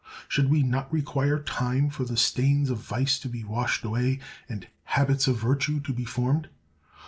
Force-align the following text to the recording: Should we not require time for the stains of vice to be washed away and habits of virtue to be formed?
Should 0.27 0.49
we 0.49 0.63
not 0.63 0.91
require 0.91 1.37
time 1.39 1.91
for 1.91 2.05
the 2.05 2.17
stains 2.17 2.71
of 2.71 2.79
vice 2.79 3.19
to 3.19 3.29
be 3.29 3.43
washed 3.43 3.83
away 3.83 4.17
and 4.49 4.67
habits 4.85 5.27
of 5.27 5.37
virtue 5.37 5.79
to 5.79 5.93
be 5.93 6.05
formed? 6.05 6.49